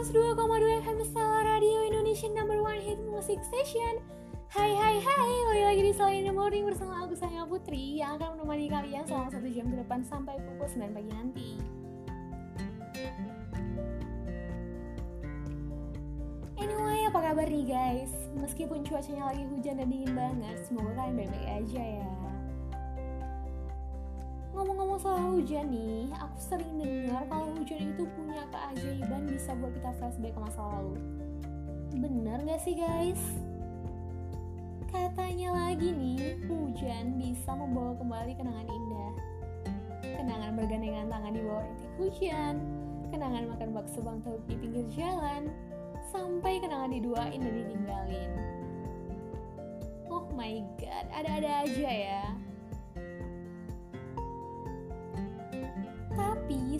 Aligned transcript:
102,2 0.00 0.80
FM 0.80 0.98
Stella 1.12 1.44
Radio 1.44 1.84
Indonesia 1.84 2.24
number 2.32 2.64
one 2.64 2.80
hit 2.80 2.96
music 3.04 3.36
station. 3.44 4.00
Hai 4.48 4.72
hai 4.72 4.96
hai, 4.96 5.28
kembali 5.44 5.60
lagi 5.60 5.82
di 5.84 5.92
Selain 5.92 6.24
in 6.24 6.32
the 6.32 6.32
Morning 6.32 6.64
bersama 6.64 7.04
aku 7.04 7.12
Sayang 7.12 7.52
Putri 7.52 8.00
Yang 8.00 8.16
akan 8.16 8.40
menemani 8.40 8.72
kalian 8.72 9.04
selama 9.04 9.28
satu 9.28 9.52
jam 9.52 9.68
ke 9.68 9.76
depan 9.76 10.00
sampai 10.00 10.40
pukul 10.40 10.72
9 10.72 10.96
pagi 10.96 11.10
nanti. 11.12 11.48
Anyway, 16.56 17.04
apa 17.04 17.20
kabar 17.20 17.44
nih 17.44 17.68
guys? 17.68 18.12
Meskipun 18.40 18.80
cuacanya 18.88 19.28
lagi 19.28 19.44
hujan 19.52 19.84
dan 19.84 19.92
dingin 19.92 20.16
banget, 20.16 20.64
semoga 20.64 20.96
kalian 20.96 21.28
baik-baik 21.28 21.48
aja 21.60 21.84
ya 22.00 22.19
Soal 25.00 25.32
hujan 25.32 25.72
nih, 25.72 26.12
aku 26.12 26.36
sering 26.36 26.76
dengar 26.76 27.24
kalau 27.32 27.56
hujan 27.56 27.88
itu 27.88 28.04
punya 28.12 28.44
keajaiban 28.52 29.32
bisa 29.32 29.56
buat 29.56 29.72
kita 29.72 29.96
flashback 29.96 30.36
ke 30.36 30.40
masa 30.44 30.60
lalu. 30.60 30.92
Bener 31.96 32.36
gak 32.44 32.60
sih 32.60 32.76
guys? 32.76 33.16
Katanya 34.92 35.56
lagi 35.56 35.96
nih, 35.96 36.36
hujan 36.44 37.16
bisa 37.16 37.48
membawa 37.56 37.96
kembali 37.96 38.36
kenangan 38.36 38.68
indah. 38.68 39.12
Kenangan 40.20 40.52
bergandengan 40.60 41.08
tangan 41.08 41.32
di 41.32 41.40
bawah 41.48 41.64
rintik 41.64 41.92
hujan, 41.96 42.54
kenangan 43.08 43.44
makan 43.56 43.68
bakso 43.72 44.04
bang 44.04 44.20
di 44.20 44.54
pinggir 44.60 44.84
jalan, 44.92 45.48
sampai 46.12 46.60
kenangan 46.60 46.92
diduain 46.92 47.40
dan 47.40 47.54
ditinggalin. 47.56 48.30
Oh 50.12 50.28
my 50.36 50.60
god, 50.76 51.08
ada-ada 51.08 51.64
aja 51.64 51.88
ya. 51.88 52.24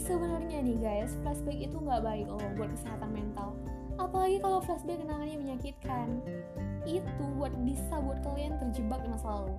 Sebenarnya 0.01 0.65
nih 0.65 0.79
guys, 0.81 1.13
flashback 1.21 1.61
itu 1.61 1.77
nggak 1.77 2.01
baik 2.01 2.27
loh 2.27 2.41
buat 2.57 2.73
kesehatan 2.73 3.11
mental. 3.13 3.53
Apalagi 4.01 4.41
kalau 4.41 4.65
flashback 4.65 4.99
kenangannya 5.05 5.37
menyakitkan. 5.37 6.25
Itu 6.89 7.25
buat 7.37 7.53
bisa 7.69 8.01
buat 8.01 8.25
kalian 8.25 8.57
terjebak 8.57 9.05
di 9.05 9.09
masa 9.13 9.29
lalu. 9.29 9.57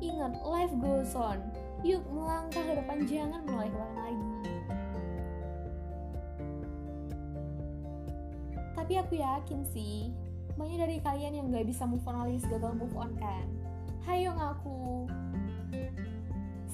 Ingat, 0.00 0.32
life 0.46 0.74
goes 0.78 1.12
on. 1.18 1.42
Yuk 1.82 2.00
melangkah 2.14 2.62
ke 2.62 2.72
depan, 2.78 2.98
jangan 3.04 3.42
mulai 3.44 3.68
belakang 3.68 4.00
lagi. 4.06 4.30
Tapi 8.78 8.92
aku 8.96 9.14
yakin 9.18 9.60
sih, 9.74 10.14
banyak 10.56 10.78
dari 10.80 10.96
kalian 11.04 11.36
yang 11.36 11.46
gak 11.52 11.68
bisa 11.68 11.84
move 11.84 12.06
on 12.06 12.16
alias 12.16 12.46
gagal 12.48 12.72
move 12.78 12.96
on 12.96 13.12
kan? 13.18 13.44
Hayo 14.08 14.32
ngaku. 14.32 15.10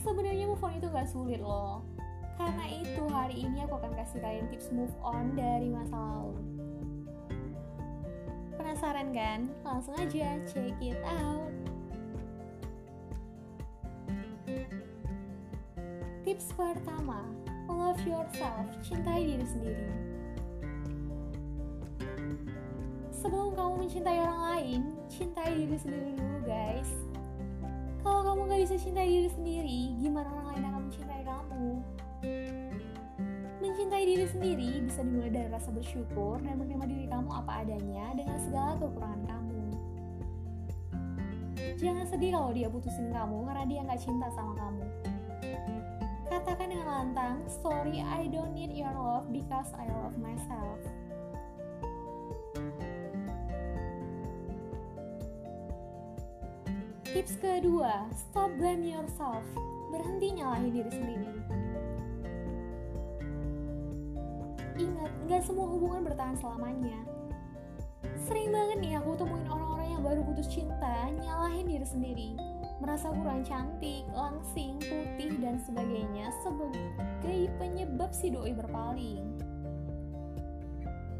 Sebenarnya 0.07 0.47
move 0.47 0.63
on 0.63 0.79
itu 0.79 0.87
gak 0.87 1.11
sulit 1.11 1.43
loh 1.43 1.96
karena 2.37 2.65
itu 2.69 3.03
hari 3.09 3.37
ini 3.49 3.65
aku 3.65 3.81
akan 3.81 3.93
kasih 3.97 4.21
kalian 4.21 4.47
tips 4.53 4.69
move 4.69 4.93
on 5.01 5.33
dari 5.33 5.73
masa 5.73 5.97
lalu. 5.97 6.37
Penasaran 8.61 9.09
kan? 9.17 9.49
Langsung 9.65 9.97
aja 9.97 10.37
check 10.45 10.77
it 10.85 11.01
out. 11.05 11.53
Tips 16.27 16.51
pertama, 16.59 17.23
love 17.71 18.03
yourself, 18.03 18.67
cintai 18.83 19.25
diri 19.25 19.47
sendiri. 19.47 19.89
Sebelum 23.15 23.55
kamu 23.55 23.87
mencintai 23.87 24.19
orang 24.21 24.41
lain, 24.55 24.81
cintai 25.07 25.55
diri 25.55 25.79
sendiri 25.79 26.11
dulu 26.19 26.39
guys. 26.45 26.91
Kalau 28.03 28.23
kamu 28.23 28.41
gak 28.51 28.61
bisa 28.67 28.77
cintai 28.79 29.07
diri 29.07 29.31
sendiri, 29.31 29.81
gimana 30.03 30.29
orang 30.31 30.47
lain 30.55 30.63
akan 30.67 30.81
mencintai 30.91 31.23
kamu? 31.27 31.71
Mencintai 33.87 34.19
diri 34.19 34.27
sendiri 34.27 34.71
bisa 34.83 34.99
dimulai 35.07 35.31
dari 35.31 35.47
rasa 35.47 35.71
bersyukur 35.71 36.43
dan 36.43 36.59
menerima 36.59 36.91
diri 36.91 37.07
kamu 37.07 37.31
apa 37.31 37.63
adanya 37.63 38.19
dengan 38.19 38.35
segala 38.43 38.75
kekurangan 38.83 39.23
kamu. 39.31 39.63
Jangan 41.79 42.05
sedih 42.11 42.35
kalau 42.35 42.51
dia 42.51 42.67
putusin 42.67 43.15
kamu 43.15 43.47
karena 43.47 43.65
dia 43.71 43.81
nggak 43.87 44.03
cinta 44.03 44.27
sama 44.35 44.59
kamu. 44.59 44.87
Katakan 46.27 46.67
dengan 46.67 46.87
lantang, 46.91 47.47
sorry 47.63 48.03
I 48.03 48.27
don't 48.27 48.59
need 48.59 48.75
your 48.75 48.91
love 48.91 49.31
because 49.31 49.71
I 49.79 49.87
love 49.87 50.19
myself. 50.19 50.83
Tips 57.07 57.39
kedua, 57.39 58.11
stop 58.19 58.51
blame 58.59 58.83
yourself. 58.83 59.47
Berhenti 59.95 60.43
nyalahin 60.43 60.75
diri 60.75 60.91
sendiri. 60.91 61.66
Gak 65.27 65.43
semua 65.43 65.67
hubungan 65.67 66.07
bertahan 66.07 66.39
selamanya. 66.39 67.03
Sering 68.31 68.55
banget 68.55 68.79
nih 68.79 68.95
aku 69.03 69.19
temuin 69.19 69.51
orang-orang 69.51 69.89
yang 69.93 70.03
baru 70.07 70.21
putus 70.23 70.49
cinta 70.49 71.11
nyalahin 71.19 71.67
diri 71.67 71.87
sendiri. 71.87 72.31
Merasa 72.79 73.11
kurang 73.11 73.43
cantik, 73.43 74.07
langsing, 74.15 74.79
putih, 74.79 75.35
dan 75.43 75.59
sebagainya 75.67 76.31
sebagai 76.47 77.51
penyebab 77.61 78.15
si 78.15 78.33
doi 78.33 78.55
berpaling. 78.55 79.27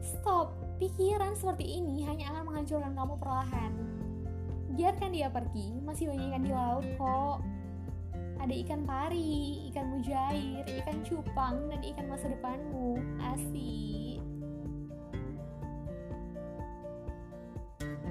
Stop, 0.01 0.55
pikiran 0.79 1.37
seperti 1.37 1.83
ini 1.83 2.07
hanya 2.07 2.31
akan 2.31 2.43
menghancurkan 2.47 2.95
kamu 2.97 3.15
perlahan. 3.19 3.73
Biarkan 4.73 5.11
dia 5.11 5.29
pergi, 5.35 5.83
masih 5.83 6.15
banyak 6.15 6.31
ikan 6.31 6.43
di 6.47 6.53
laut 6.55 6.87
kok. 6.95 7.39
Ada 8.39 8.55
ikan 8.63 8.87
pari, 8.87 9.67
ikan 9.75 9.76
mujair, 10.07 10.63
ikan 10.63 11.03
cupang, 11.03 11.67
dan 11.67 11.83
ikan 11.83 12.07
masa 12.07 12.31
depanmu. 12.31 12.95
Asik. 13.19 14.23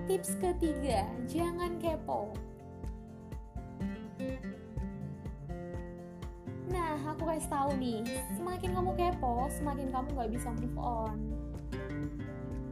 Tips 0.04 0.36
ketiga, 0.44 1.08
jangan 1.24 1.80
kepo. 1.80 2.36
Nah, 6.68 7.00
aku 7.16 7.24
kasih 7.32 7.48
tahu 7.48 7.72
nih, 7.80 8.04
semakin 8.36 8.76
kamu 8.76 8.92
kepo, 9.00 9.48
semakin 9.56 9.88
kamu 9.88 10.08
gak 10.20 10.32
bisa 10.36 10.52
move 10.52 10.76
on. 10.76 11.18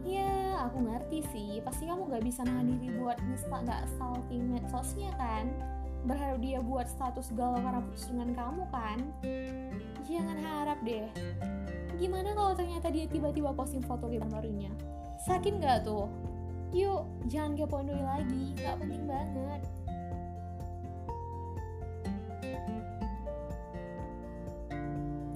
Ya, 0.04 0.68
aku 0.68 0.84
ngerti 0.84 1.24
sih, 1.32 1.52
pasti 1.64 1.88
kamu 1.88 2.12
gak 2.12 2.28
bisa 2.28 2.44
nahan 2.44 2.76
diri 2.76 2.92
buat 3.00 3.16
nggak 3.24 3.88
stalking 3.96 4.52
medsosnya 4.52 5.16
kan? 5.16 5.48
Berharap 6.04 6.38
dia 6.44 6.60
buat 6.60 6.88
status 6.88 7.32
galau 7.36 7.60
karena 7.60 7.80
putus 7.80 8.06
dengan 8.12 8.30
kamu 8.36 8.64
kan? 8.72 9.00
Jangan 10.04 10.38
harap 10.40 10.80
deh. 10.84 11.08
Gimana 11.96 12.36
kalau 12.36 12.54
ternyata 12.58 12.92
dia 12.92 13.08
tiba-tiba 13.08 13.56
posting 13.56 13.84
foto 13.84 14.12
kita 14.12 14.28
barunya? 14.28 14.72
Sakit 15.24 15.64
nggak 15.64 15.88
tuh? 15.88 16.12
Yuk, 16.74 17.06
jangan 17.30 17.54
kepoin 17.54 17.86
doi 17.86 18.02
lagi, 18.02 18.58
nggak 18.58 18.76
penting 18.82 19.04
banget. 19.06 19.62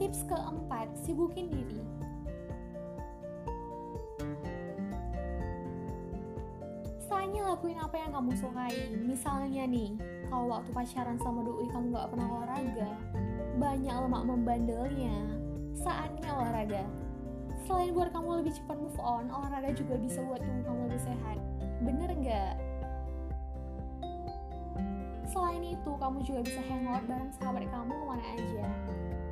Tips 0.02 0.26
keempat, 0.26 0.88
sibukin 1.06 1.48
diri. 1.54 1.82
Lakuin 7.58 7.82
apa 7.82 7.98
yang 7.98 8.14
kamu 8.14 8.38
sukai. 8.38 8.94
Misalnya 9.02 9.66
nih, 9.66 9.98
kalau 10.30 10.46
waktu 10.54 10.70
pacaran 10.78 11.18
sama 11.18 11.42
doi 11.42 11.66
kamu 11.74 11.90
gak 11.90 12.14
pernah 12.14 12.28
olahraga, 12.30 12.90
banyak 13.58 13.96
lemak 13.98 14.24
membandelnya. 14.30 15.18
Saatnya 15.74 16.38
olahraga. 16.38 16.86
Selain 17.66 17.98
buat 17.98 18.14
kamu 18.14 18.46
lebih 18.46 18.54
cepat 18.62 18.78
move 18.78 19.02
on, 19.02 19.34
olahraga 19.34 19.74
juga 19.74 19.98
bisa 19.98 20.22
buat 20.22 20.38
tubuh 20.38 20.64
kamu 20.70 20.82
lebih 20.86 21.02
sehat. 21.02 21.38
Bener 21.82 22.10
nggak? 22.14 22.54
Selain 25.26 25.64
itu, 25.66 25.92
kamu 25.98 26.18
juga 26.30 26.46
bisa 26.46 26.62
hangout 26.62 27.10
bareng 27.10 27.34
sahabat 27.42 27.66
kamu 27.74 27.90
ke 27.90 28.06
mana 28.06 28.26
aja. 28.38 28.66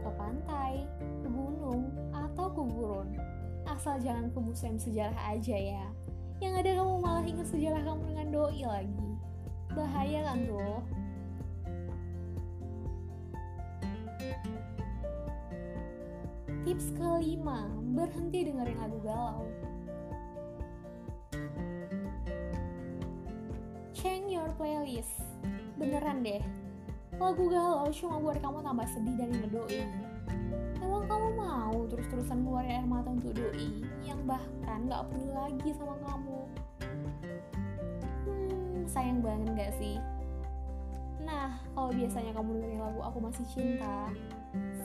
Ke 0.01 0.09
pantai, 0.17 0.73
ke 1.21 1.29
gunung, 1.29 1.93
atau 2.09 2.49
ke 2.49 2.61
gurun. 2.73 3.07
Asal 3.69 4.01
jangan 4.01 4.33
ke 4.33 4.39
museum 4.41 4.81
sejarah 4.81 5.21
aja 5.29 5.53
ya. 5.53 5.85
Yang 6.43 6.53
ada 6.61 6.71
kamu 6.83 6.93
malah 6.99 7.25
ingat 7.25 7.47
sejarah 7.47 7.81
kamu 7.83 8.01
dengan 8.11 8.27
doi 8.31 8.61
lagi. 8.67 9.07
Bahaya 9.71 10.19
kan 10.27 10.39
tuh? 10.47 10.79
Tips 16.65 16.97
kelima, 16.97 17.69
berhenti 17.93 18.49
dengerin 18.49 18.79
lagu 18.81 18.97
galau. 19.05 19.45
Change 23.93 24.33
your 24.33 24.49
playlist. 24.57 25.13
Beneran 25.75 26.23
deh, 26.25 26.41
lagu 27.19 27.47
galau 27.51 27.87
cuma 27.93 28.17
buat 28.17 28.39
kamu 28.41 28.63
tambah 28.65 28.87
sedih 28.91 29.15
dan 29.19 29.29
ngedoi. 29.29 29.81
Kamu 31.05 31.29
mau 31.37 31.77
terus-terusan 31.85 32.41
ngeluarin 32.41 32.81
air 32.81 32.87
mata 32.89 33.13
untuk 33.13 33.37
doi 33.37 33.85
yang 34.01 34.17
bahkan 34.25 34.89
gak 34.89 35.05
perlu 35.13 35.31
lagi 35.37 35.69
sama 35.77 35.95
kamu? 36.01 36.39
Hmm, 38.25 38.77
sayang 38.89 39.21
banget 39.21 39.49
gak 39.53 39.73
sih? 39.77 40.01
Nah, 41.21 41.57
kalau 41.73 41.89
biasanya 41.93 42.31
kamu 42.33 42.49
dengerin 42.57 42.81
lagu 42.81 43.01
Aku 43.05 43.17
Masih 43.21 43.45
Cinta, 43.49 44.09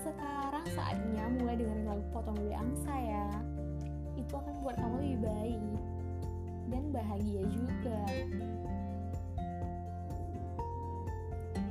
sekarang 0.00 0.64
saatnya 0.72 1.24
mulai 1.40 1.56
dengerin 1.56 1.88
lagu 1.88 2.04
Potong 2.12 2.36
Dulu 2.36 2.52
Angsa 2.52 2.94
ya. 2.96 3.28
Itu 4.16 4.32
akan 4.36 4.60
membuat 4.60 4.76
kamu 4.80 4.96
lebih 5.00 5.20
baik 5.24 5.62
dan 6.68 6.82
bahagia 6.92 7.42
juga. 7.48 8.00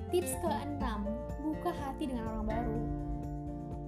Tips 0.09 0.33
ke-6, 0.41 0.83
buka 1.45 1.71
hati 1.85 2.09
dengan 2.09 2.25
orang 2.33 2.45
baru. 2.49 3.08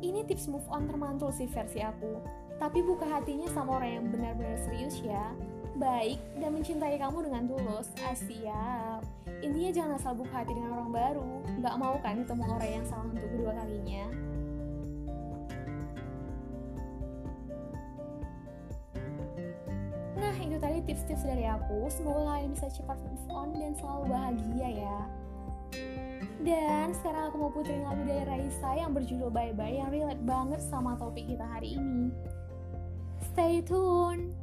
Ini 0.01 0.25
tips 0.25 0.50
move 0.50 0.65
on 0.74 0.89
termantul 0.89 1.30
sih 1.30 1.45
versi 1.45 1.77
aku, 1.77 2.18
tapi 2.57 2.81
buka 2.81 3.06
hatinya 3.06 3.45
sama 3.53 3.77
orang 3.77 4.01
yang 4.01 4.06
benar-benar 4.09 4.57
serius 4.65 4.98
ya, 5.06 5.30
baik 5.77 6.18
dan 6.42 6.57
mencintai 6.57 6.98
kamu 6.98 7.30
dengan 7.30 7.45
tulus. 7.45 7.94
Ah, 8.01 8.18
siap. 8.18 9.06
Intinya 9.45 9.69
jangan 9.69 9.94
asal 10.01 10.18
buka 10.18 10.42
hati 10.42 10.57
dengan 10.57 10.74
orang 10.74 10.89
baru, 10.89 11.31
nggak 11.62 11.75
mau 11.77 11.95
kan 12.01 12.25
ketemu 12.25 12.44
orang 12.50 12.71
yang 12.81 12.86
salah 12.89 13.06
untuk 13.13 13.30
kedua 13.30 13.51
kalinya. 13.53 14.06
Nah, 20.18 20.36
itu 20.42 20.57
tadi 20.57 20.77
tips-tips 20.81 21.24
dari 21.25 21.45
aku. 21.45 21.89
Semoga 21.94 22.25
kalian 22.25 22.57
bisa 22.57 22.74
cepat 22.74 22.98
move 23.06 23.25
on 23.30 23.53
dan 23.53 23.77
selalu 23.77 24.06
bahagia 24.09 24.69
ya. 24.81 24.98
Dan 26.41 26.89
sekarang 26.97 27.29
aku 27.29 27.38
mau 27.38 27.51
puterin 27.53 27.85
lagu 27.85 28.01
dari 28.01 28.25
Raisa 28.25 28.73
yang 28.73 28.97
berjudul 28.97 29.29
Bye 29.29 29.53
Bye 29.53 29.77
yang 29.77 29.93
relate 29.93 30.25
banget 30.25 30.61
sama 30.65 30.97
topik 30.97 31.29
kita 31.29 31.45
hari 31.45 31.77
ini. 31.77 32.09
Stay 33.31 33.61
tune! 33.61 34.40